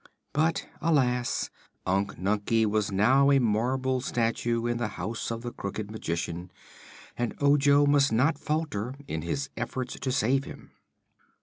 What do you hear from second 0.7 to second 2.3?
alas Unc